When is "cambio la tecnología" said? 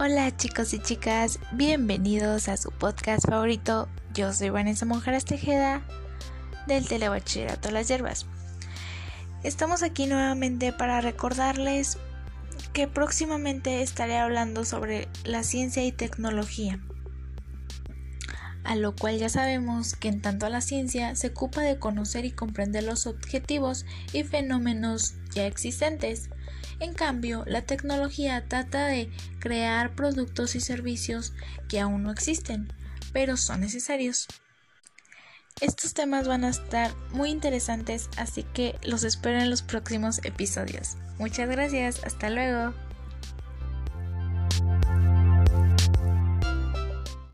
26.94-28.44